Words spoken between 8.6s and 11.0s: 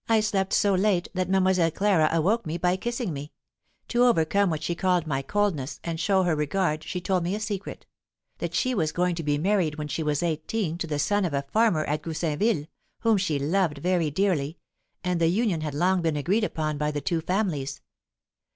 was going to be married when she was eighteen to the